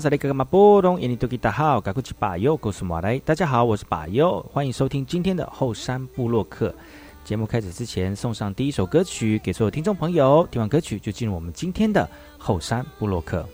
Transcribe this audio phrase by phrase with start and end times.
[0.00, 3.18] 来好，这里哥哥马波东，印尼多吉大好，赶快去把右告诉马来。
[3.18, 6.74] 大家好，我是巴尤，欢迎收听今天的后山部落客。
[7.22, 10.48] 节目开始之前，送上第一首歌曲给所有听众朋友。
[10.50, 13.46] 听完歌曲，就进入我们今天的后山部落客。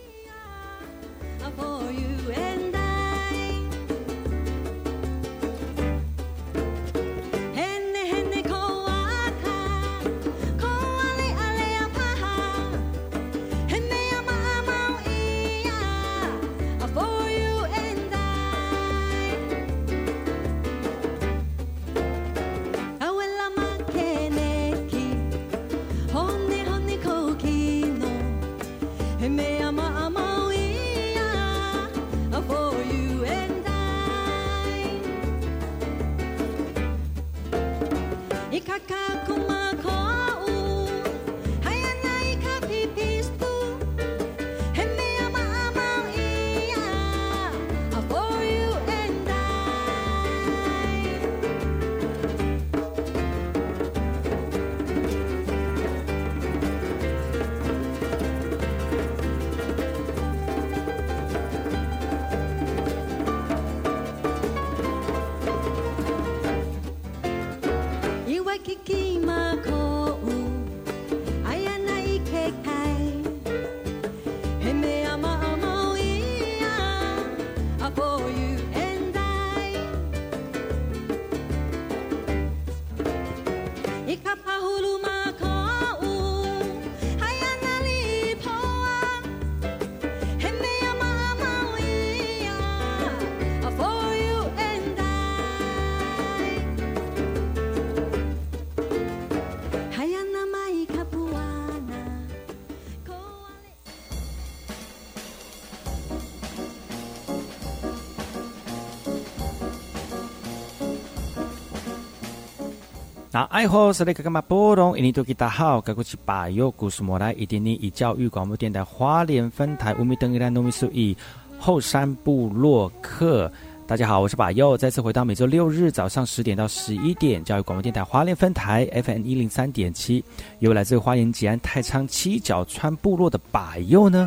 [113.37, 114.97] 那爱好是那个干嘛波动？
[114.97, 121.15] 印尼多吉大好，该过去把右故事莫来，一点零以教育广播电台花莲分台五米登一兰农米数一
[121.59, 123.53] 后山部落客。
[123.87, 130.25] 大家好，我是把右，再次回到每周六日早上十点到十一点，教育广播电台花莲分台 FM 一零三点七，
[130.61, 134.27] 由来自花莲吉安太仓七角川部落的把右呢。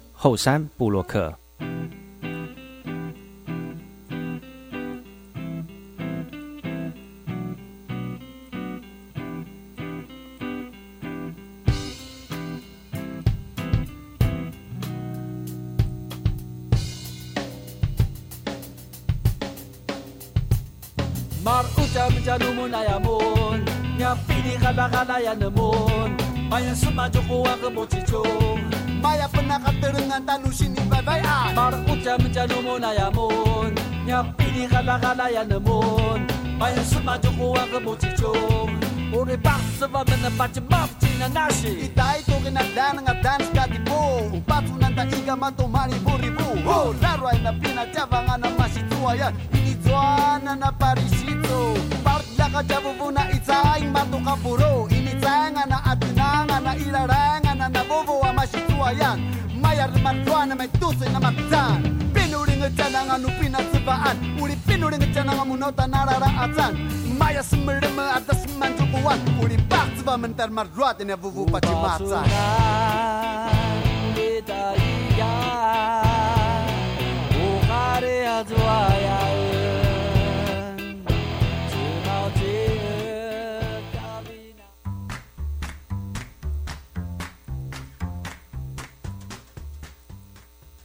[0.21, 1.35] 后山布洛克
[26.61, 28.50] Yang sumaju kuwa ke bocicung Maya
[29.81, 31.51] terengan tanu sini bye bye ah.
[31.57, 33.73] Mar uca mencanu mona ya mon
[34.05, 36.21] nyapi di kala kala ya nemon
[36.59, 37.93] bye sema joko wa ke mo
[41.33, 44.01] nashi itai to ke na dan nga dan ka di bo
[44.49, 47.39] pa tu na ta iga ma to mari bo ri bo oh, ho daro ai
[47.45, 48.03] na pina ta
[48.57, 49.29] va si tua ya.
[49.55, 51.59] Ini zwana na parisito
[52.05, 53.81] par la ka ja bo na itai
[54.97, 57.75] ini tanga na atinanga na ilaranga na ya.
[57.75, 57.97] na bo
[59.61, 61.79] mayar marijuana tuan tuse na matan
[62.13, 66.73] pinu ringa chana nga nupina tsubaan uri pinu ringa chana nga munota narara atan
[67.19, 72.25] maya smirima atas manju kuwan uri bak sebab mentar marijuana Ini vuvu pati matan
[77.41, 78.01] Uka
[78.47, 78.75] suna,
[79.05, 79.20] ya,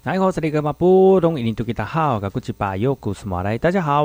[0.06, 0.30] 大家好，我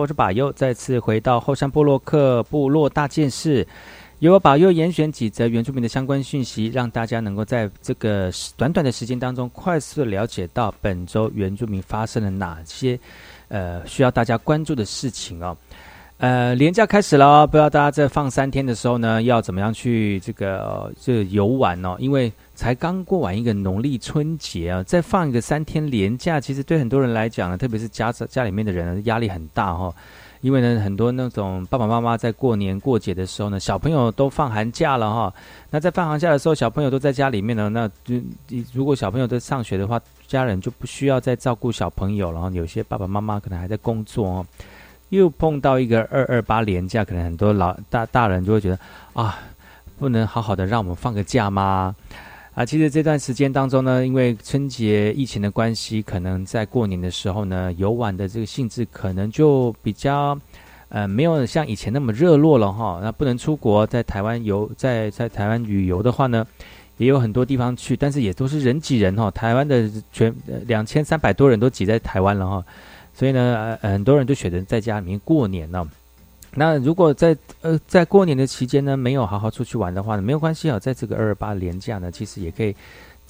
[0.07, 3.67] 是巴佑，再次回到后山部落克部落大件事，
[4.17, 12.99] 由我巴佑严选几则原住民的相关讯息，让大家能够在这个短短的时间当中，快速的了解到本周原住民发生了哪些
[13.49, 15.55] 呃需要大家关注的事情哦。
[16.17, 21.95] 呃，连假开始了，不知道大家在放三天的时候呢，要怎么样去这个这游玩哦？
[21.99, 29.91] 因为才刚过完一个农历春节啊，再放一个三天连假，其实对很多人来讲呢，特别是家家里面的人压力很大哈。
[30.41, 35.33] 因为呢，很多那种爸爸妈妈在过年过节的时候呢，小朋友都放寒假了哈。
[35.71, 38.21] 那在放寒假的时候，小朋友都在家里面呢，那就
[38.71, 44.45] 如果小朋友在上学的话，家人就不需要再照顾小朋友，然后有些爸爸妈妈可能还在工作哦。
[45.09, 48.77] 又碰到一个二二八连假，可能很多老大大人就会觉得
[49.13, 49.39] 啊，
[49.97, 51.95] 不能好好的让我们放个假吗？
[52.53, 60.37] 啊，其实这段时间当中呢，因为春节疫情的关系，可能在过年的时候呢，游玩的这个性质可能就比较，
[60.89, 62.99] 呃，没有像以前那么热络了哈。
[63.01, 66.45] 那不能出国，在台湾游，在在台湾旅游的话呢，
[66.97, 69.31] 也有很多地方去，但是也都是人挤人哈。
[69.31, 70.35] 台湾的全
[70.67, 72.65] 两千三百多人都挤在台湾了哈，
[73.13, 75.89] 所以呢，很多人都选择在家里面过年呢。
[76.53, 82.75] 那如果在呃在过年的期间呢，没有好好出去玩的话呢，没有关系啊，在这个二二八年假呢，其实也可以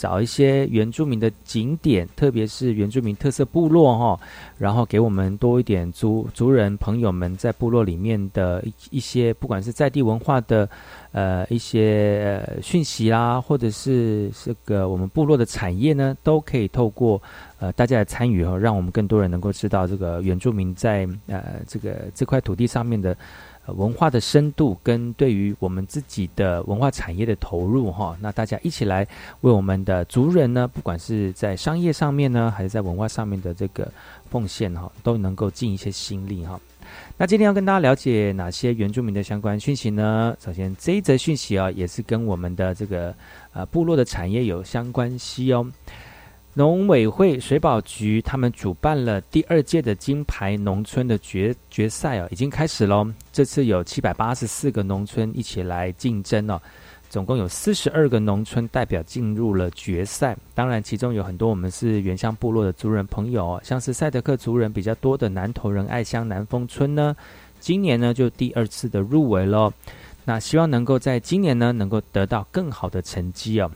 [0.01, 4.19] 找一些原住民的景点，特别是原住民特色部落哈，
[4.57, 10.67] 然后给我们多一点族族人朋友们在部落里面的一一些，不管是在地文化的。
[11.13, 17.21] 呃，一些讯息啦，或者是这个我们部落的产业呢，都可以透过
[17.59, 23.13] 呃大家的参与哦，让我们更多人能够知道这个原住民在呃这个这块土地上面的
[23.73, 28.17] 文化的深度，跟对于我们自己的文化产业的投入哈。
[28.21, 29.07] 那大家一起来
[29.41, 33.91] 为我们的族人呢，不管是在商业上面呢，还是在文化上面的这个
[34.29, 36.59] 奉献哈，都能够尽一些心力哈。
[37.17, 40.35] 那今天要跟大家了解哪些原住民的相关讯息呢？
[40.43, 43.15] 首先，这一则讯息啊，也是跟我们的这个
[43.53, 45.65] 呃部落的产业有相关系哦。
[46.53, 53.07] 农委会水保局他们主办了第二届的金牌农村的决决赛哦，已经开始喽。
[53.31, 56.61] 这次有七百八十四个农村一起来竞争哦。
[57.09, 67.15] 总共有四十二个农村代表进入了决赛，当然其中有很多我们是原乡部落的族人朋友哦，像是赛德克族人比较多的南投人爱乡南丰村呢，
[67.61, 69.71] 今年呢就第二次的入围喽。
[70.25, 73.71] 那希望能够在今年呢能够得到更好的成绩哦。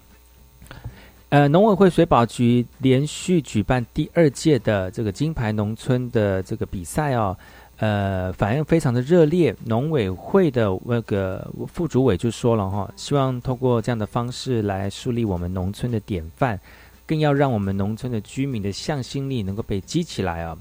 [1.29, 7.35] 呃，农委会水保局连续举办第二届的这个金牌农村的这个比赛哦。
[7.77, 9.53] 呃，反应非常的热烈。
[9.65, 16.57] 农委会的那个副主委就说了哈，希望通过这样的方式来树立我们农村的典范，
[17.05, 20.57] 更要让我们农村的居民的向心力能够被激起来啊。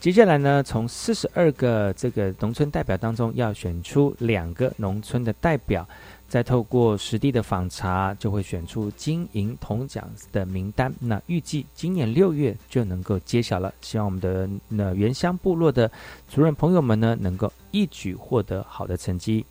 [0.00, 5.86] 接下来呢，从四十二个这个农村代表当中，要选出两个农村的代表。
[6.28, 10.92] 再透过实地的访查，就会选出金银铜奖的名单。
[11.00, 13.72] 那预计今年六月就能够揭晓了。
[13.80, 15.90] 希望我们的那原乡部落的
[16.28, 19.44] 族人朋友们呢，能够一举获得好的成绩。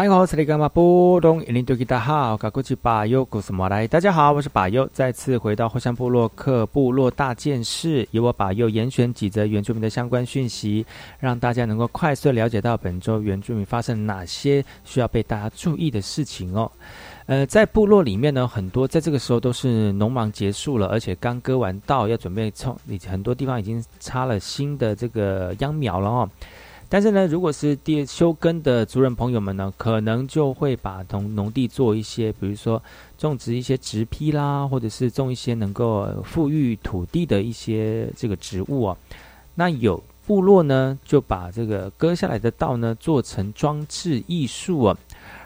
[0.00, 3.86] 大家好，我是马布东，印尼多吉达好，卡古吉巴尤古斯莫来。
[3.86, 10.86] 大家好，我是巴尤，再次回到后山部落克部落大件事，由我巴尤严选几则原住民的相关讯息，
[11.18, 16.72] 让大家能够快速了解到本周原住民发生哪些需要被大家注意的事情哦。
[17.26, 22.74] 呃，在部落里面呢，很多在这个时候都是农忙结束了，而且刚割完稻，要准备种，
[23.06, 26.30] 很多地方已经插了新的这个秧苗了哦。
[26.92, 32.82] 但是呢，如果是第休耕的族人朋友们呢，可能就会把农农地做一些，比如说
[33.16, 38.96] 种植一些植批啦，或者是种一些能够富裕土地的一些这个植物啊。
[39.54, 44.98] 那有部落呢，就把这个割下来的稻呢，做成装置艺术啊。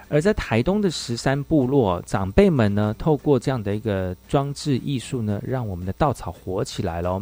[0.09, 7.21] 而在台东的十三部落，长辈们呢，透过这样的一个装置艺术呢，让我们的稻草活起来了。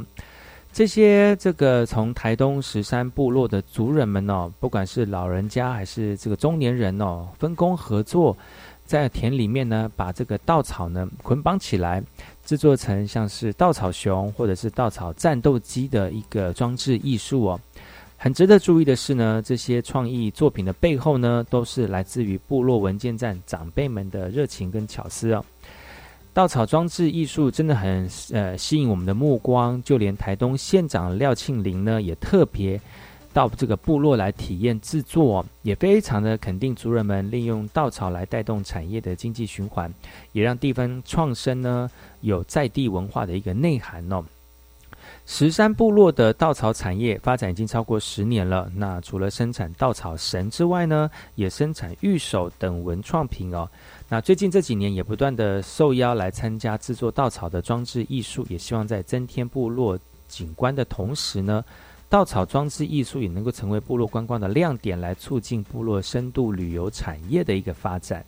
[0.72, 8.34] 这些这个从台东十三部落的族人们哦，不管是老人家还是这个中年人哦，分工合作，
[8.86, 12.02] 在田里面呢，把这个稻草呢捆绑起来，
[12.42, 17.60] 制作成像是稻草熊或者是稻草战斗机的一个装置艺术哦。
[18.16, 25.44] 很值得注意的是呢，这些创意作品的背后呢，都是来自于部落文件站长辈们的热情跟巧思哦。
[26.34, 32.80] 稻草装置艺术真的很呃吸引我们的目光，就连台东县长廖庆林呢，也特别
[33.34, 39.92] 到这个部落来体验制作，也非常的肯定族人们利用稻草来带动产业的经济循环，
[40.32, 41.90] 也让地方创生呢
[42.22, 44.24] 有在地文化的一个内涵哦。
[45.26, 48.70] 石山部落的稻草产业发展已经超过十年了。
[48.74, 53.68] 那除了生产稻草绳之外呢，也生产玉手等文创品哦。
[54.12, 61.64] 那最近这几年也不断的受邀来参加制作稻草的装置艺术，也希望在增添部落景观的同时呢，
[62.11, 68.23] 稻草装置艺术也能够成为部落观光的亮点，来促进部落深度旅游产业的一个发展。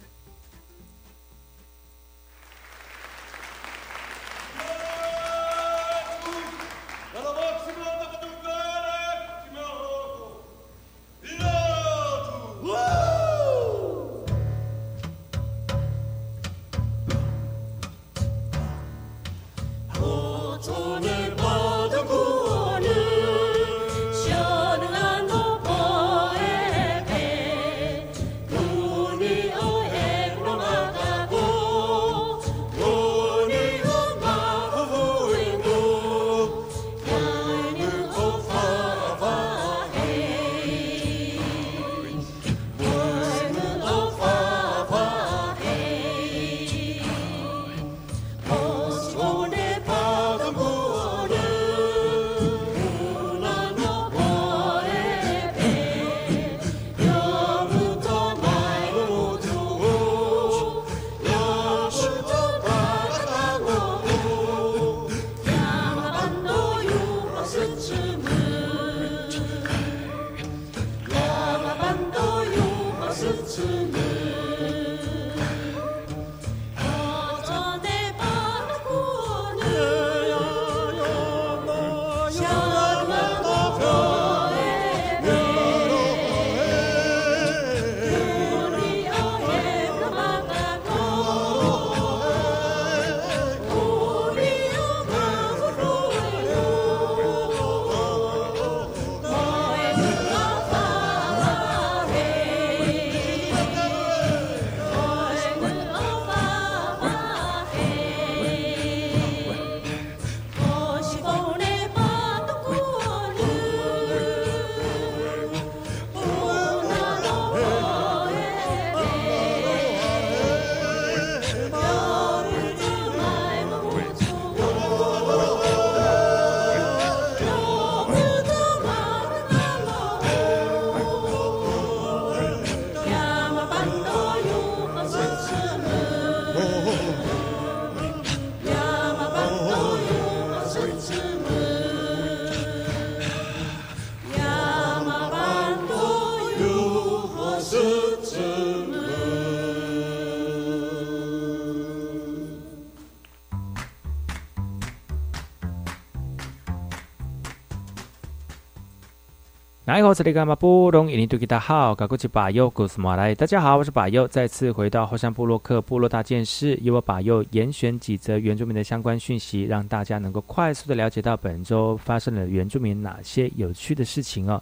[160.03, 161.09] 好，这里干嘛不懂？
[161.09, 163.33] 印尼土著大好，高古吉巴尤古斯马来。
[163.35, 174.61] 大家好，我是巴尤，再次回到后山部落克部落大件事，由我巴尤严选几则原住民的相关讯息，让大家能够快速的了解到本周发生了原住民哪些有趣的事情哦。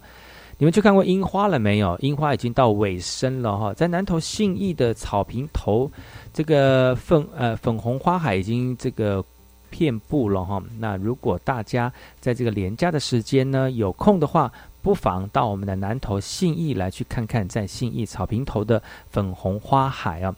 [0.58, 1.96] 你们去看过樱花了没有？
[2.00, 5.90] 樱花已经到尾声了哈，在南投信义的草坪头，
[6.34, 9.24] 这个粉呃粉红花海已经这个
[9.70, 10.62] 遍布了哈。
[10.78, 20.34] 那如果大家在这个连假的时间呢，有空的话，不妨到我们的南投信义来去看看，在信义草坪头的粉红花海啊。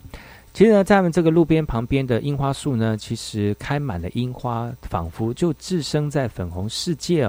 [0.52, 7.28] 其实呢，在我们这个路边旁边的樱花树呢，其实开满了樱花，仿佛就置身在粉红世界。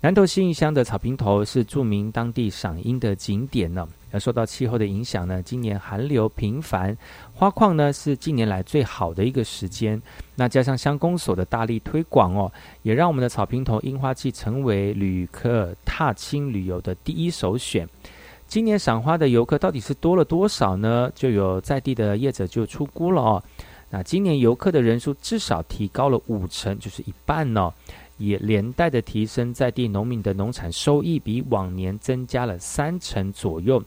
[0.00, 3.86] 南投信义乡的草坪头是著名当地赏樱的景点呢。
[4.18, 6.96] 受到气候的影响呢，今年寒流频繁，
[7.34, 10.00] 花况呢是近年来最好的一个时间。
[10.34, 17.88] 那加上乡公所的大力推广哦，也让我们的草坪头樱花季成为旅客踏青旅游的第一首选。
[18.46, 21.10] 今年赏花的游客到底是多了多少呢？
[21.14, 23.42] 就有在地的业者就出估了哦。
[23.90, 27.72] 那今年游客的人数至少提高了五成，就是一半呢，
[28.18, 33.82] 也连带的提升在地农民的农产收益比往年增加了三成左右。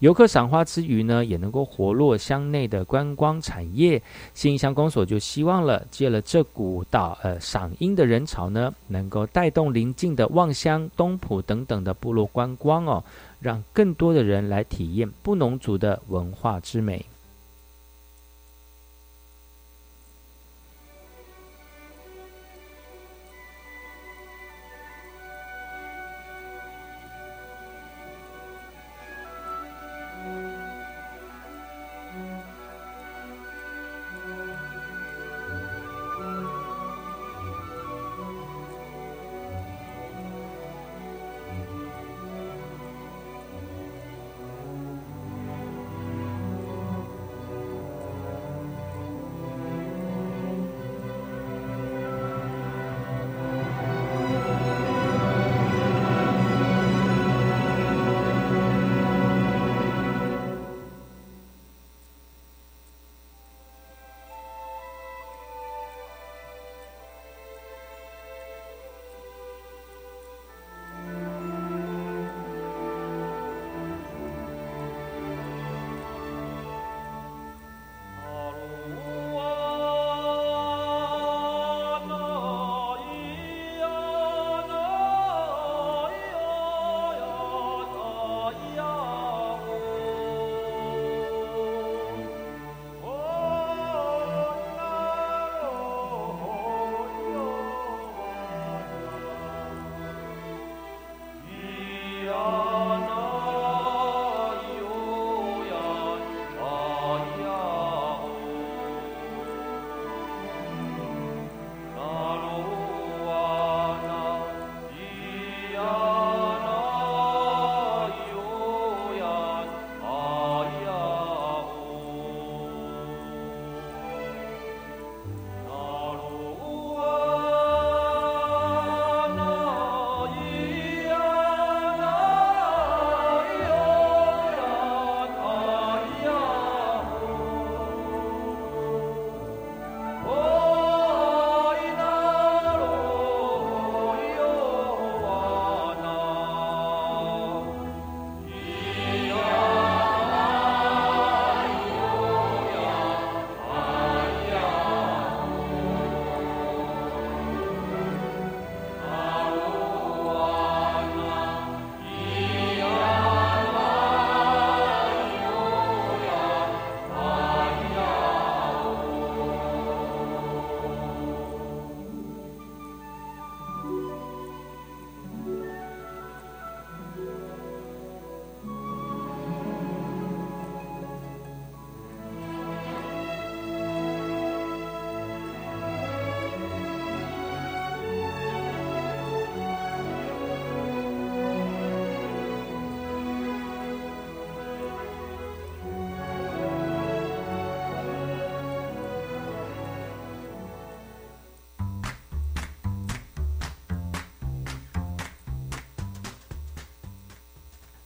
[0.00, 4.02] 游客赏花之余呢，也能够活络乡内的观光产业。
[4.32, 13.04] 新乡公所就希望了，借了这股到呃赏樱的人潮呢，能够带动邻近的望乡、东浦等等的部落观光哦。
[13.40, 17.04] 让更多的人来体验布农族的文化之美。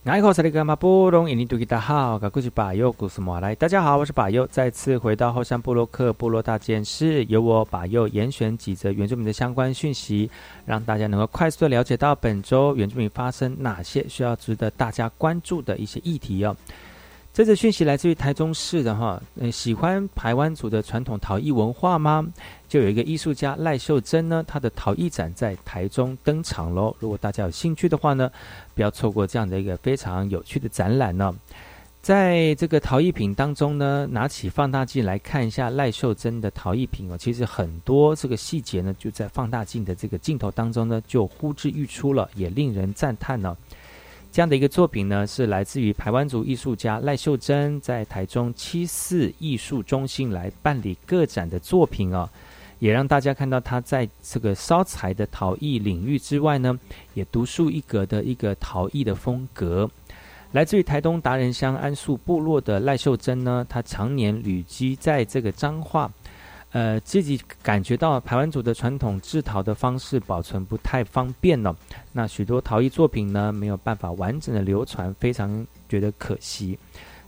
[0.07, 0.21] 大
[1.81, 3.55] 好，我是巴佑，古是马来。
[3.55, 10.31] 大家好，我是巴佑，再次回到后山部落克部落大件事，由我巴佑严选几则原住民的相关讯息，
[10.67, 16.55] 让大家能够快速的了解到本周原住民发生哪些需要值得大家关注的一些议题哦。
[17.35, 22.25] 这则讯息来自于台中市的哈，呃，喜欢台湾族的传统陶艺文化吗？
[22.69, 26.95] 就有一个艺术家赖秀珍呢，他的陶艺展在台中登场喽。
[27.01, 28.31] 如果大家有兴趣的话呢，
[28.77, 31.35] 不要错过这样的一个非常有趣的展览呢。
[32.01, 43.57] 在这个陶艺品当中呢，拿起放大镜来看一下赖秀珍的陶艺品哦，其实很多这个细节呢，就在放大镜的这个镜头当中呢，就呼之欲出了，也令人赞叹呢。
[44.35, 52.29] 这样的一个作品呢，是来自于台湾族艺术家赖秀珍在台中七四艺术中心来办理个展的作品哦，
[52.81, 56.77] 也让大家看到他在这个烧柴的陶艺领域之外呢，
[57.15, 59.89] 也独树一格的一个陶艺的风格。
[60.51, 66.11] 来自于台东达人乡安素部落的赖秀珍呢，他常年旅居在这个彰化。
[66.75, 71.75] 呃，自己感觉到台湾族的传统制陶的方式保存不太方便了，
[72.11, 76.77] 那许多陶艺作品呢没有办法完整的流传，非常觉得可惜。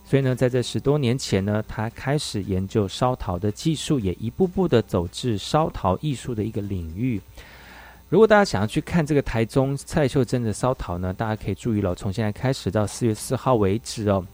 [0.03, 7.21] 所以呢，在这十多年前呢，他开始研究烧陶的技术，也一步步的走至烧陶艺术的一个领域。
[8.09, 14.25] 如果大家想要去看这个台中蔡秀珍的烧陶呢，大家可以注意了，从现在开始到四月四号为止哦。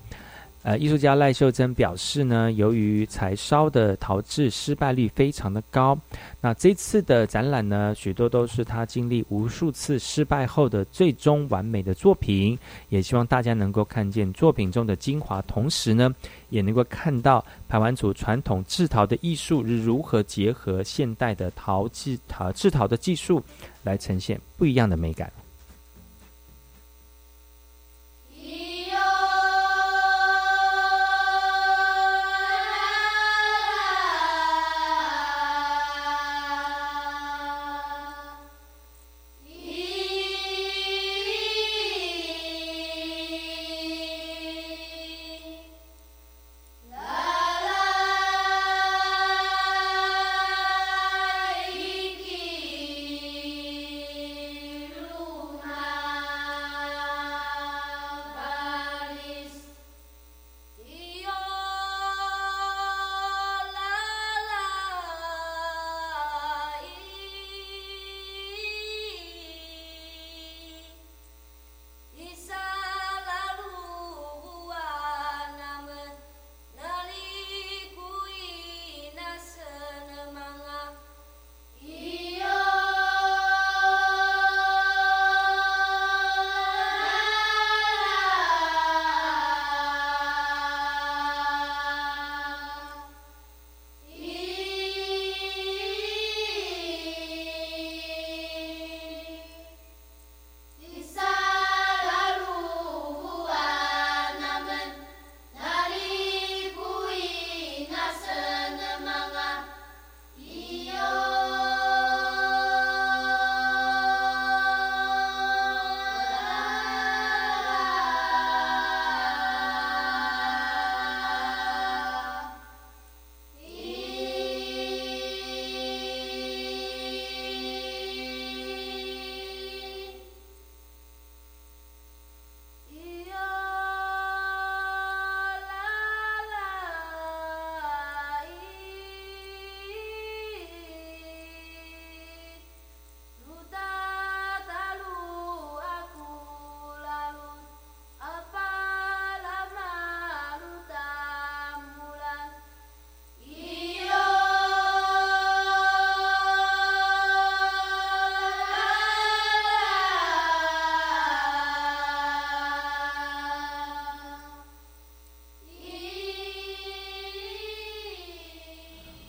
[0.63, 5.97] 呃，艺术家赖秀珍表示呢，由于柴烧的陶制失败率非常的高，
[6.39, 16.09] 那这次的展览呢，许多都是他经历无数次失败后的最终完美的作品，也希望大家能够看见作品中的精华，同时呢，
[16.47, 23.43] 也能够看到排湾族传统制陶的艺术是如何结合现代的陶制陶制陶的技术，
[23.83, 25.29] 来呈现不一样的美感。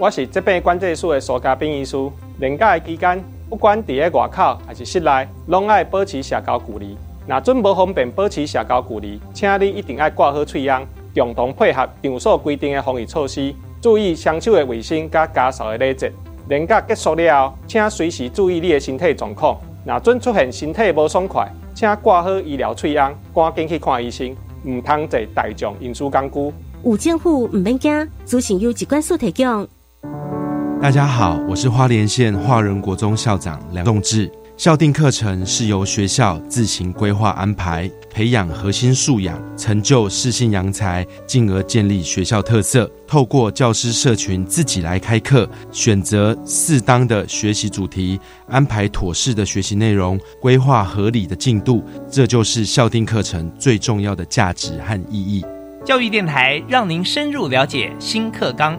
[0.00, 1.94] 我是这边管制所的苏家兵医师。
[2.38, 6.96] 练假的期间，不管伫咧外口还是室内，拢爱保持社交距离。
[7.28, 16.10] 若准无方便保持社交距离，请你一定要挂好喙秧，共同配合场所规定的防疫措施，注意双手的卫生甲家属的礼节。
[16.48, 19.54] 练假结束了后，请随时注意你的身体状况。
[19.84, 24.34] 若准出现身体无爽快，请挂好医疗喙秧，赶紧去看医生。
[24.66, 26.54] 唔通坐大众运输工具。
[26.84, 29.68] 有政府唔免惊，资讯由机关所提供。
[30.82, 34.32] 大家好，我是花莲县华仁国中校长梁栋志。
[34.56, 42.90] 校定课程是由学校自行规划安排，培养核心素养，成就适性扬才，进而建立学校特色。
[43.06, 55.44] 透过教师社群自己来开课，选择适当的学习主题，安排妥适的学习内容，规划合理的进度，这就是校定课程最重要的价值和意义。
[55.84, 58.78] 教育电台让您深入了解新课纲。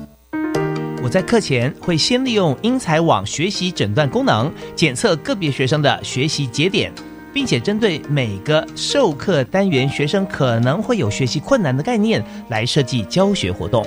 [1.03, 6.91] 我在课前会先利用英才网学习诊断功能，检测个别学生的学习节点，
[7.33, 13.83] 并且针对每个授课单元学生可能会有学习困难的概念来设计教学活动。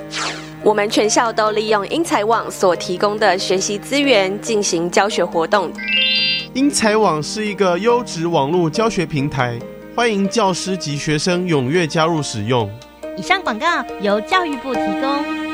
[0.65, 5.71] 我们全校都利用英才网所提供的学习资源进行教学活动。
[6.53, 9.57] 英才网是一个优质网络教学平台，
[9.95, 12.69] 欢迎教师及学生踊跃加入使用。
[13.17, 13.67] 以上广告
[14.01, 15.54] 由教育部提供。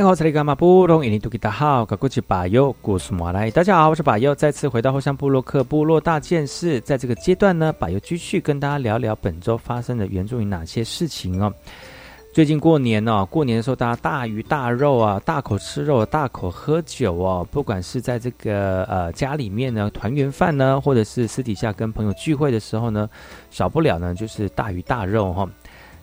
[0.00, 1.04] 你好，这里干嘛不懂？
[1.04, 3.50] 印尼土吉大好，我是巴友，古苏马来。
[3.50, 6.80] 大家好，我是巴友，再次回到后山部落克部落大件事。
[6.80, 11.52] 在这个阶段呢，巴友继续跟大家聊聊本周发生的原住民哪些事情哦。
[12.32, 17.46] 最近过年哦，过年的时候大家大鱼大肉啊，大口吃肉，大口喝酒哦。
[17.50, 23.06] 不管是在这个呃家里面呢团圆饭呢，或者是私底下跟朋友聚会的时候呢，
[23.50, 25.46] 少不了呢就是大鱼大肉哈。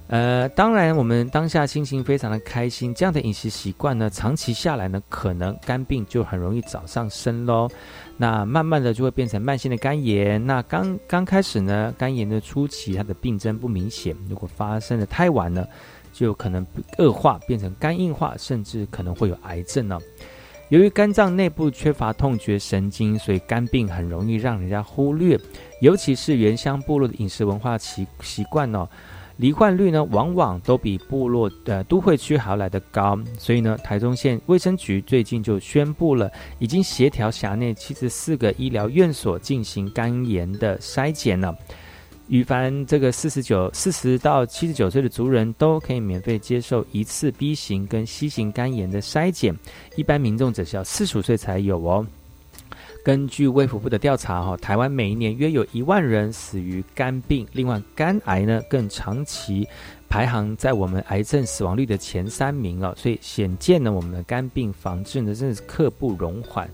[0.10, 7.68] 呃，当然，我们当下心情非常的开心，这样的饮食习惯呢，长期下来呢，可能肝病就很容易找上身喽。
[8.16, 10.44] 那慢慢的就会变成慢性的肝炎。
[10.46, 15.68] 那刚刚开始呢，肝炎的初期，它的病症不明显，如果发生的太晚呢，
[16.14, 16.66] 就可能
[17.00, 20.00] 恶化，变成肝硬化，甚至可能会有癌症呢。
[20.70, 25.38] 由于肝脏内部缺乏痛觉神经，所以肝病很容易让人家忽略，
[25.82, 28.88] 尤其是原乡部落的饮食文化习习惯哦。
[29.38, 41.56] 罹患率呢，往往都比部落的都会区还要来得高，所以呢，台中县卫生局最近就宣布了，已经协调辖内七十四个医疗院所进行肝炎的筛检了。
[42.28, 49.56] 羽凡这个四十九、四十到七十九岁的族人都可以免费接受一次 B 型跟 C 型肝炎的筛检，
[49.96, 52.06] 一般民众只需要四十五岁才有哦。
[53.08, 57.48] 根据卫福部的调查，哈，台湾每一年约有一万人死于肝病。
[57.54, 59.66] 另外，肝癌呢更长期
[60.10, 62.94] 排行在我们癌症死亡率的前三名哦。
[62.98, 66.70] 所以显见呢，我们的肝病防治呢真的是刻不容缓。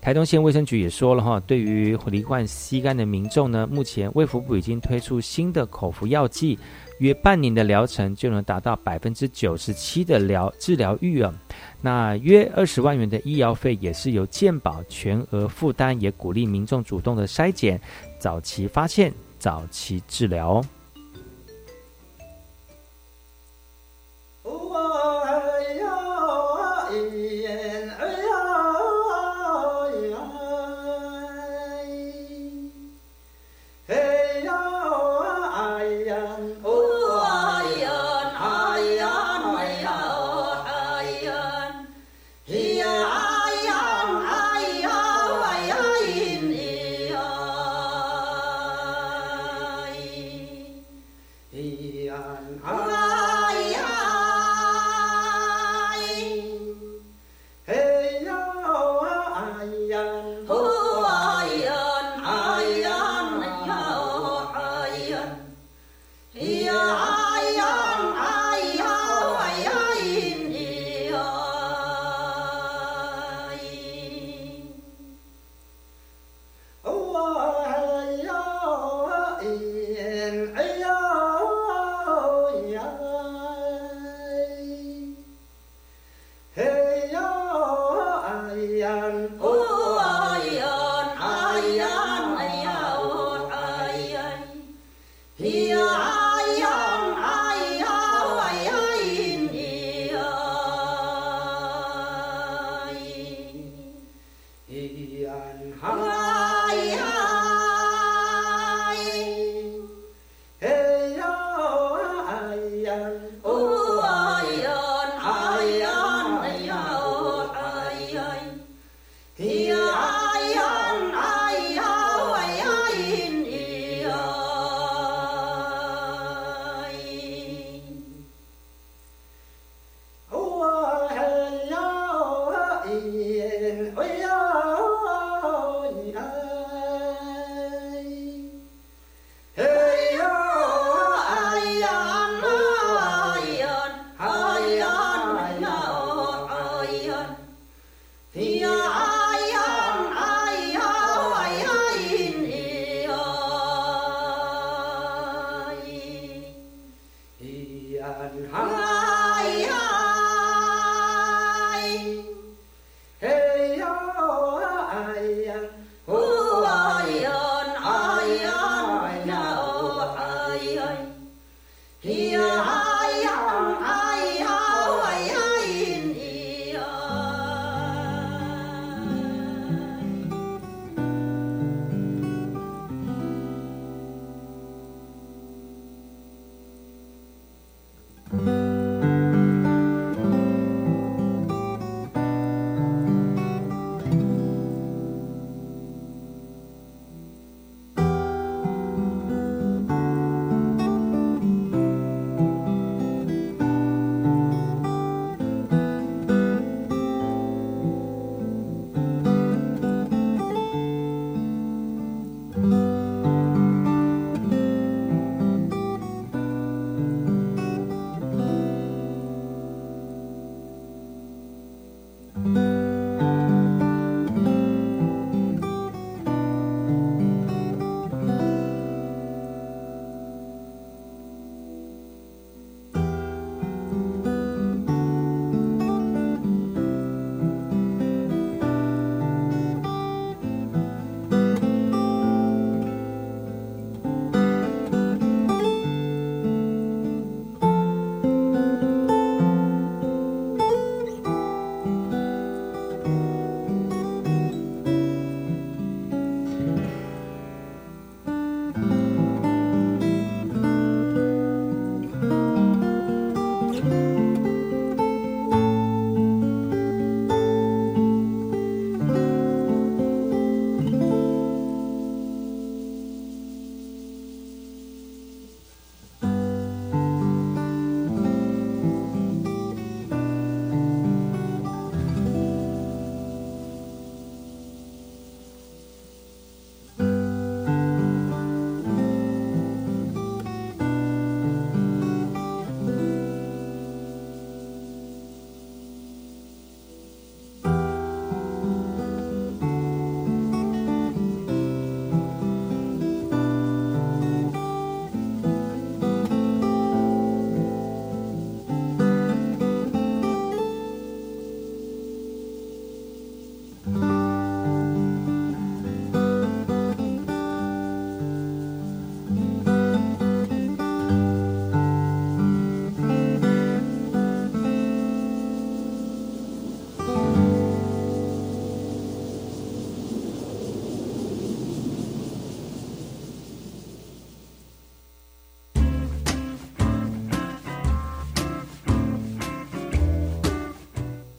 [0.00, 6.58] 台东县卫生局也说了哈，对于罹患吸肝的民众呢，目前卫福部已经推出新的口服药剂。
[7.00, 11.34] 约半年的疗程就能达到百分之九十七的疗治疗率啊！
[11.82, 17.80] 那约二十万元的医疗费也是由健保全额负担，也鼓励民众主动的筛检，
[18.18, 20.54] 早期发现，早期治疗。
[20.54, 20.64] 哦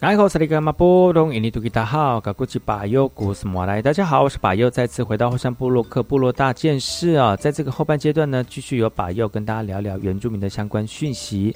[0.02, 0.10] 大，
[3.94, 7.36] 家好，我是巴尤，再次回到后山部落克部落大件事啊。
[7.36, 11.56] 在这个后半阶段呢，继续由巴尤跟大家聊聊原住民的相关讯息。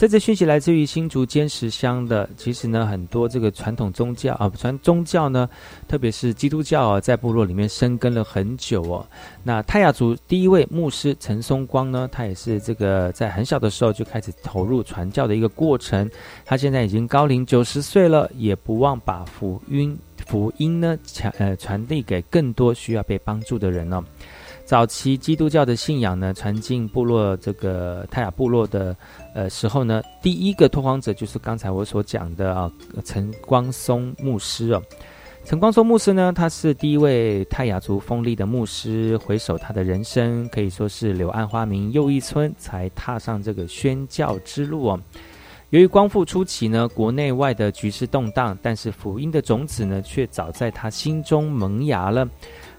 [0.00, 2.26] 这次讯息来自于新竹尖石乡的。
[2.34, 5.46] 其实呢，很多这个传统宗教啊，传宗教呢，
[5.86, 9.06] 特别是基督教啊，在部落里面生根了很久哦。
[9.42, 16.10] 那泰雅族第一位牧师陈松光呢，他也是这个在很小的时候就开始投入传教的一个过程。
[16.46, 24.02] 他现在已经高龄九十岁了，也不忘把福音福音呢传呃传递给更多需要被帮助的人哦。
[24.70, 28.96] 早期基督教的信仰呢，传进部落这个泰雅部落的
[29.34, 32.70] 呃时候呢，第一个拓荒者就是刚才我所讲的啊，
[33.04, 34.80] 陈光松牧师哦。
[35.44, 39.16] 陈光松牧师呢，他是第一位泰雅族锋利的牧师。
[39.16, 45.00] 回首他的人生，可以说是柳暗花明又一村，才踏上这个宣教之路哦。
[45.70, 52.28] 由于光复初期呢，国内外的局势动荡，但是福音的种子呢，却早在他心中萌芽了。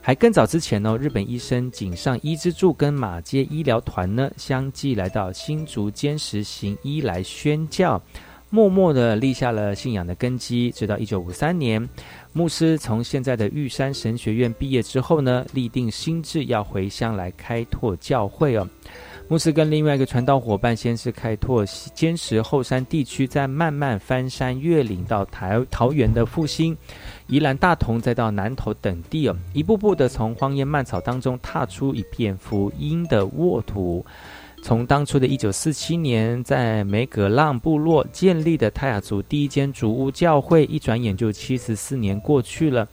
[0.03, 8.01] 还更早之前呢，日本医生井上伊之助跟马街医疗团呢，相继来到新竹坚实行医来宣教，
[8.49, 10.71] 默默的立下了信仰的根基。
[10.71, 11.87] 直到一九五三年，
[12.33, 18.67] 牧师从现在的玉山神学院毕业之后呢，立定心志要回乡来开拓教会哦。
[19.32, 21.65] 牧师跟另外一个传道伙伴，先是开拓
[21.95, 26.77] 坚持后山地区，再慢慢翻山越岭到台桃园的复兴。
[27.27, 34.05] 宜兰大同，再到南投等地哦，一步步的从荒烟蔓草当中踏出一片福音的沃土。
[34.61, 42.86] 从当初的一九四七年在梅格浪部落建立的泰雅族第一间主屋教会，一转眼就七十四年过去了。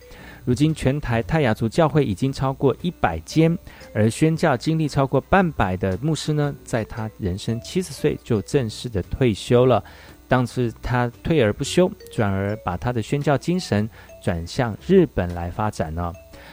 [0.48, 3.54] 如今全台泰雅族教会已经超过一百间，
[3.92, 9.84] 而宣教经历超过半百的牧师呢，在他人生七十岁就正式的退休了。
[10.26, 13.86] 当时他退而不休，转而把他的宣教精神。
[14.22, 16.10] 转向日本来发展呢？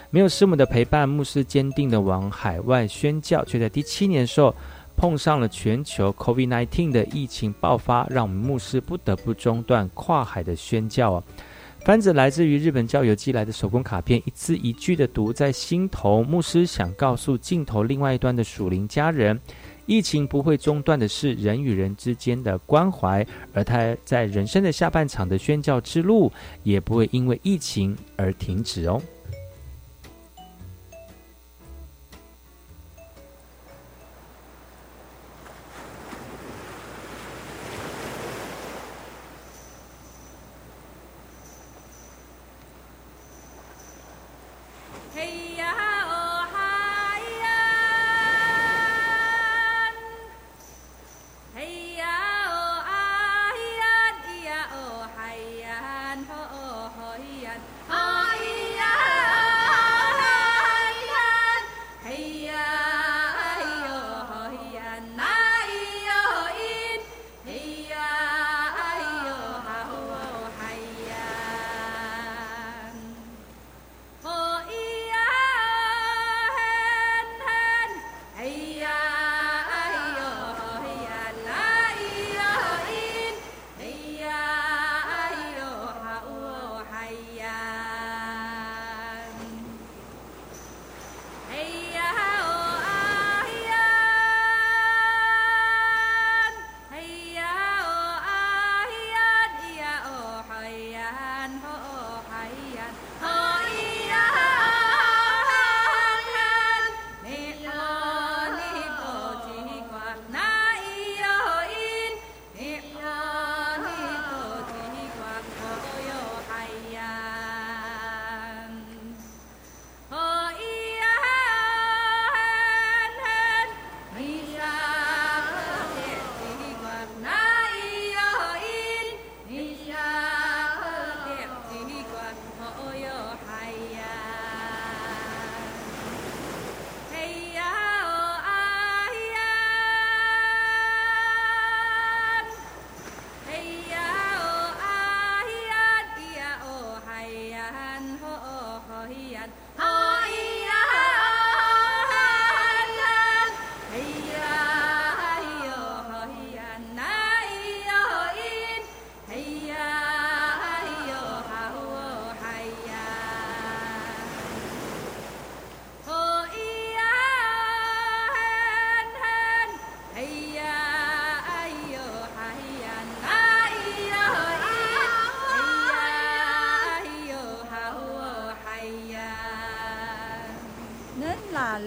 [0.09, 4.53] 没有师母的陪伴，牧师坚定的往海外宣教，却在第七年的时候
[4.97, 11.23] 碰上了全球 COVID-19 的疫情爆发，让牧师不得不中断跨海的宣教啊！
[11.85, 16.23] 翻着来自于日本教友寄来的手工卡片，一字一句的读在心头。
[16.23, 19.39] 牧师想告诉镜头另外一端的属灵家人。
[19.85, 23.23] 疫情不会中断的是人与人之间的关怀，
[23.53, 26.31] 而他在人生的下半场的宣教之路
[26.63, 28.99] 也不会因为疫情而停止哦。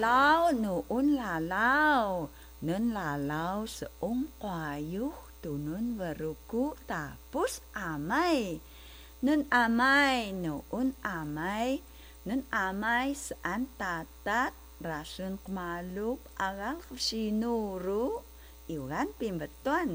[0.05, 2.03] ลาวหนูอุ่นลาลาว
[2.67, 4.63] นั่นลาลาวสองกวา
[4.93, 5.05] ยุ
[5.43, 8.13] ตุนุนวรุกุตาปุสอาไม
[9.25, 9.83] นั่นอาไม
[10.39, 11.39] หนูอุ่นอาไม
[12.27, 12.85] นั่นอาไม
[13.21, 13.95] สอันตา
[14.27, 14.51] ตัด
[14.87, 17.53] ราชนกมาลุบอาลขชีนู
[17.85, 18.05] รุ
[18.69, 19.89] อิวันปิมบตัน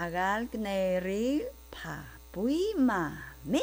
[0.00, 0.06] อา
[0.38, 0.68] ลกเน
[1.06, 1.26] ริ
[1.74, 1.96] ผา
[2.32, 2.58] ปุย
[2.88, 3.02] มา
[3.48, 3.54] เม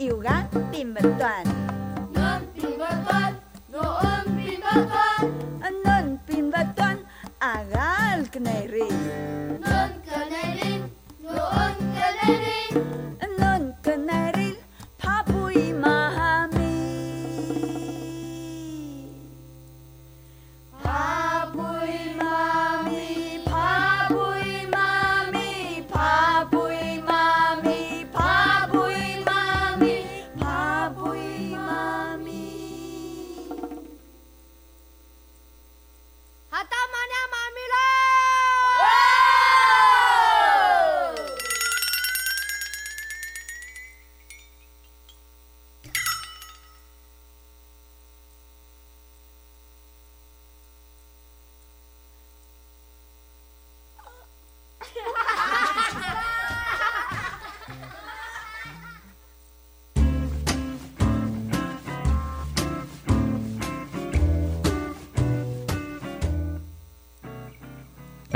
[0.00, 1.48] i jugar gant pimbatuant.
[2.14, 3.34] No hem pimbatuat,
[3.72, 5.29] no hem pimbatuat,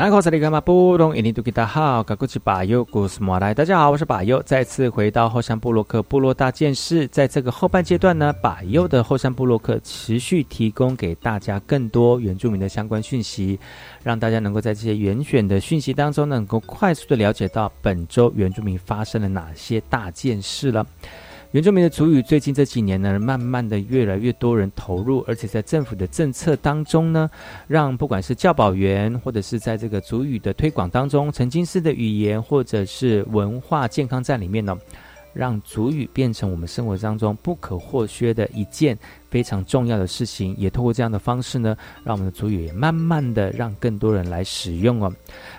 [0.04, 0.20] 大家好，
[3.90, 7.08] 我是巴优，再次回到后山部落克部落大件事。
[7.08, 13.58] 在这个后半阶段呢，巴优的后山部落克持续提供给大家更多原住民的相关讯息，
[14.02, 20.86] 让大家能够在这些原选的讯息当中，能够快速的了解到本周原住民发生了哪些大件事了。
[21.54, 27.30] 原住民的族语最近这几年呢，慢慢的越来越多人投入，而且在政府的政策当中呢，
[27.68, 34.76] 让不管是教保员，或者是在这个族语的推广当中，曾经是的语言或者是文化健康站里面呢。
[35.34, 38.96] 让主语变成我们生活当中不可或缺的一件
[39.28, 45.12] 非常重要的事情，也通过这样的方式呢，让我们的主语也慢慢的让更多人来使用哦。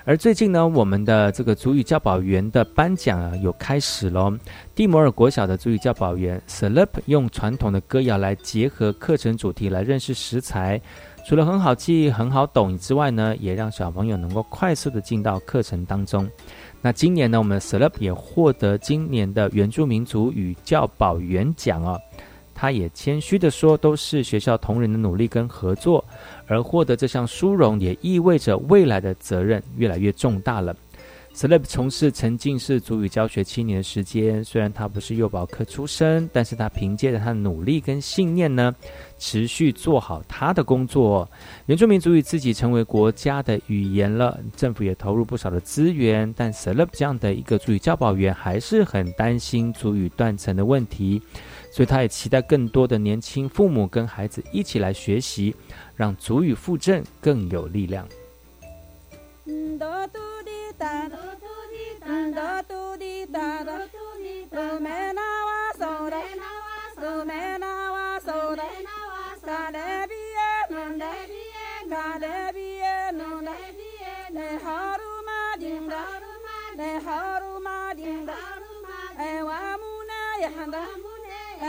[0.06, 4.34] 而最近呢，我们的这个主语教保员的颁奖啊，有开始喽。
[4.74, 10.82] 蒂摩尔国小的主语教保员 s l e p 用传统的歌谣来结合课程主题来认识食材，
[11.28, 16.30] 除了很好记、很好懂之外呢，也让小朋友能够快速的进到课程当中。
[16.86, 22.00] 那今年呢，我们 Celeb 也获得今年的原住民族与教保员奖哦。
[22.54, 26.06] 他也谦虚的说，都是学校同仁的努力跟合作，
[26.46, 30.76] 而获得这项殊荣，也意味着未来的责任越来越重大了。
[31.36, 38.74] SLEP 从事沉浸式足语教学七年的时间，虽然他不是幼保科出身，但是他凭借着他的努力跟信念呢，
[39.18, 41.30] 持续做好他的工作。
[41.66, 51.22] 原住民族语自己成为国家的语言了，政府也投入不少的资源，但 Celeb 这样的一个足语教保员还是很担心足语断层的问题，
[51.70, 55.54] 所以他也期待更多的年轻父母跟孩子一起来学习，
[55.98, 58.08] 让足语复振更有力量。
[59.46, 61.10] Da da
[62.34, 63.78] da do di da da
[64.52, 66.22] do me na wa so da
[67.02, 68.68] do me na wa so da
[69.46, 71.14] ga de bi e no de
[71.92, 73.56] ga de bi e no de
[74.36, 76.04] ne haru ma ding da
[76.78, 78.38] ne haru ma ding da
[79.30, 80.84] e wa mu na ya da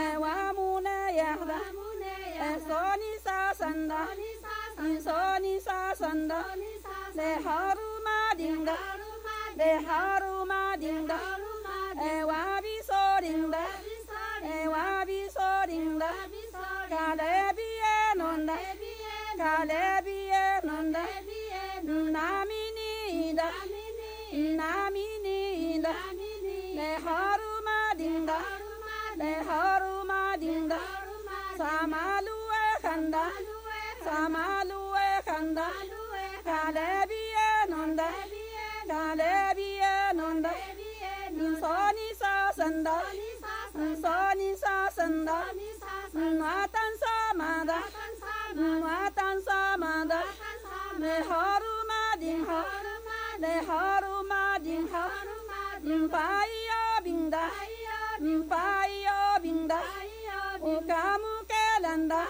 [0.03, 1.59] e wa mu na ya da
[2.49, 4.01] e so ni sa san da
[4.77, 6.41] so ni sa san da
[7.17, 8.75] le haruma dinda
[9.57, 11.17] le haruma dinda
[12.11, 13.63] e wabi so dinda
[14.45, 16.09] e wabi so dinda
[16.91, 18.55] kalebi enonda
[19.41, 21.03] kalebi enonda
[22.13, 23.49] namini da
[24.59, 25.93] namini da
[26.77, 28.37] le haruma dinda
[29.19, 30.79] le haruma dinda
[31.57, 33.25] samalu e khanda
[34.07, 35.67] Samaluwe kanda,
[36.47, 38.07] kalebiye nonda,
[38.87, 40.51] kalebiye nonda,
[41.35, 42.95] insani sa sanda,
[43.75, 45.37] insani sa sanda,
[46.39, 47.79] matan sa manda,
[48.55, 50.23] matan sa manda,
[50.99, 52.59] meharu madinha,
[53.43, 55.03] meharu madinha,
[55.83, 57.43] mimpaiya binda,
[58.23, 59.79] mimpaiya binda,
[60.63, 62.23] ukamu kelanda.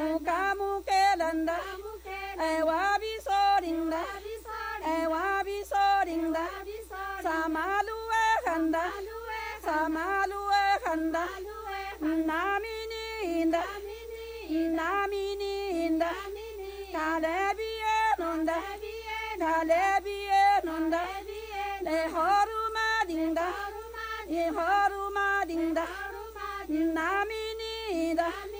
[0.00, 1.60] 까무게란다
[2.40, 4.02] 에 와비 소린다
[4.82, 6.48] 에 와비 소린다
[7.22, 8.92] 사마루에 간다
[9.60, 11.26] 사마루에 간다
[12.00, 13.62] 나미니인다
[14.74, 16.12] 나미니인다
[16.94, 17.84] 가레비에
[18.18, 18.62] 논다
[19.38, 21.06] 가레비에 논다
[21.82, 23.52] 내 허루마딘다
[24.28, 25.86] 이 허루마딘다
[26.68, 28.59] 나미니다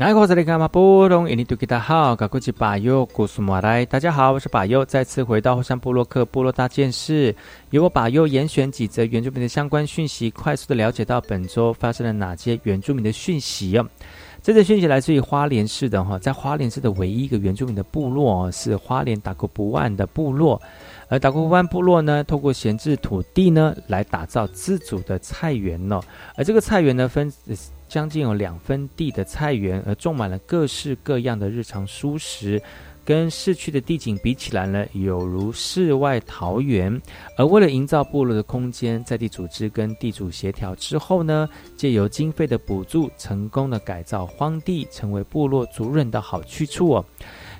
[0.00, 0.20] 大家好，
[4.32, 7.36] 我是巴友，再次回到后山部落克部落大件事，
[7.68, 13.86] 由我巴友严选几则原住民的相关讯息，快速的了解到本周发生了哪些原住民的讯息哦。
[14.40, 20.58] 这则讯息来自于花莲市的哈，在花莲市的唯一一个原住民的部落，是花莲打过不万的部落。
[21.10, 26.00] 而打过不万部落呢，透过闲置土地呢，来打造自主的菜园哦。
[26.36, 27.30] 而这个菜园呢，分
[27.90, 32.62] 将近有两分地的菜园，而种满了各式各样的日常蔬食。
[33.02, 37.00] 跟市区的地景比起来呢，有如世外桃源。
[37.36, 47.04] 而为了营造部落的空间，在地组织跟地主协调之后呢，借由经费的补助，成功的改造荒地，成为部落族人的好去处哦。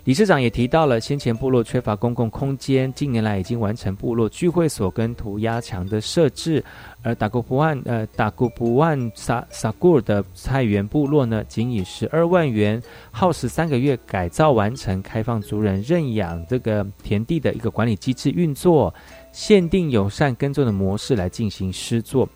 [0.04, 6.64] 理事长也提到了，先前部落缺乏公共空间，近年来已经完成部落聚会所跟涂鸦墙的设置。
[7.02, 18.92] 而达古布万呃达古布万萨萨古尔的菜园部落呢，仅以十二万元，耗时三个月改造完成，开放族人认养这个田地的一个管理机制运作，
[19.32, 22.28] 限定友善耕作的模式来进行施作。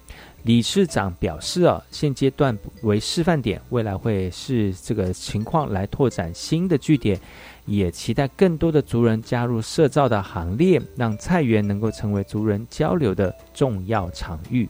[0.45, 7.19] 理事长表示啊，现阶段为示范点，未来会视这个情况来拓展新的据点。
[7.67, 14.69] 也期待更多的族人加入社造的行列，让菜园能够成为族人交流的重要场域。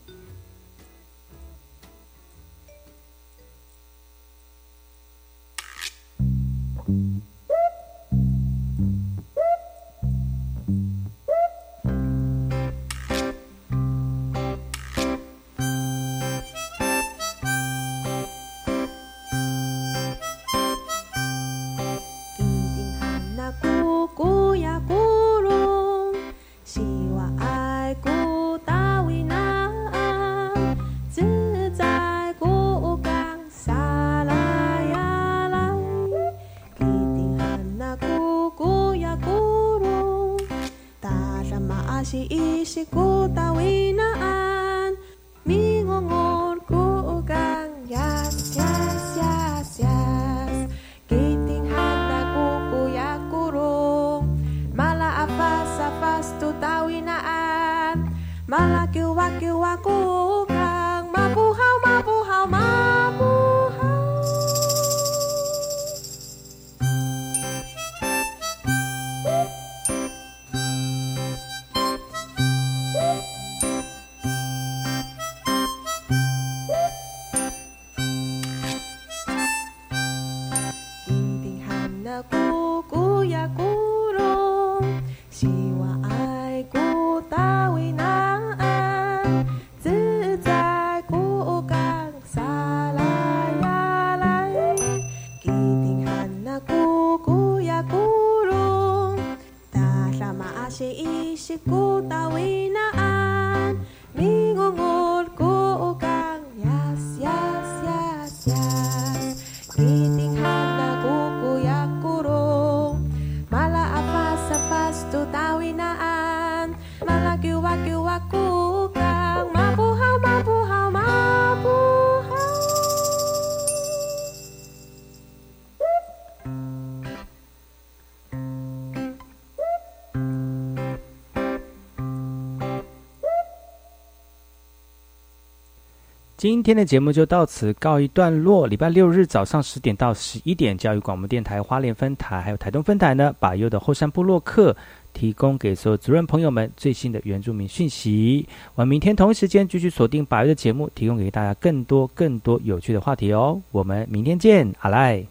[136.44, 138.66] 今天的节目就到此告一段落。
[138.66, 144.76] 礼拜六日早上十点到十一点，教育广播电台花莲分台还有台东分台呢，把优的后山部落客
[145.14, 148.46] 提供给所有族人朋友们最新的原住民讯息。
[148.74, 153.62] 我们明天同一时间继续锁定把优的节目，提供给大家更多更多有趣的话题哦。
[153.70, 155.24] 我们明天见，阿赖。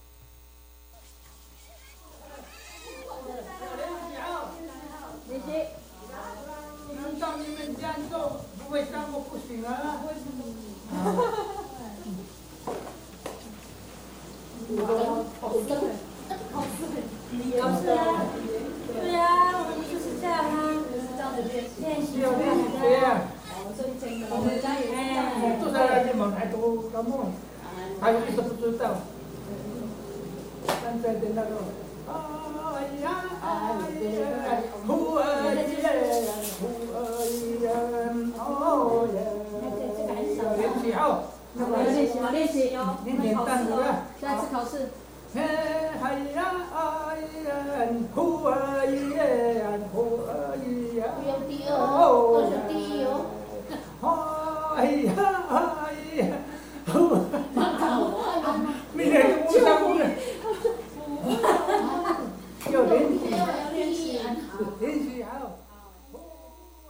[28.00, 28.96] 还有一直不知道，
[30.68, 31.52] 现在的那个，
[32.08, 32.12] 哎
[33.02, 33.06] 呀
[33.42, 33.46] 哎
[34.04, 35.22] 呀，呼儿
[35.56, 35.66] 耶，
[36.60, 36.62] 呼
[36.94, 36.98] 儿
[37.62, 37.66] 耶，
[38.38, 38.42] 哦
[39.14, 39.16] 耶，
[40.58, 41.02] 练习好，
[41.56, 41.62] 练
[41.96, 41.98] 习
[42.32, 42.56] 练习，
[43.06, 43.84] 练练单词啊，
[44.20, 44.90] 下次考试。
[45.36, 45.38] 哎
[46.36, 46.40] 呀
[46.76, 46.78] 哎
[47.46, 47.50] 呀，
[48.14, 48.52] 呼儿
[48.86, 48.98] 耶，
[49.94, 49.96] 呼
[50.28, 50.30] 儿
[50.94, 50.98] 耶，
[54.02, 54.33] 哦。
[55.50, 56.22] 阿姨，
[56.86, 57.84] 哈哈，
[58.96, 59.12] 联
[63.20, 63.30] 系，
[63.70, 64.20] 联系，
[64.52, 65.13] 好。